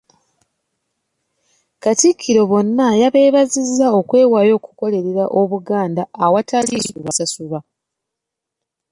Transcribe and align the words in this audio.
Katikkiro 1.83 2.41
bonna 2.51 2.85
yabeebazizza 3.01 3.87
okwewaayo 3.99 4.53
okukolerera 4.59 5.25
Obuganda 5.39 6.03
awatali 6.23 6.75
kusasulwa. 7.03 7.59